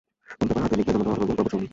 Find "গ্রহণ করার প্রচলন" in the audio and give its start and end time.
1.25-1.61